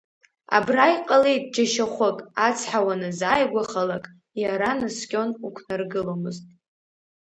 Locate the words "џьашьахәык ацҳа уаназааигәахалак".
1.53-4.05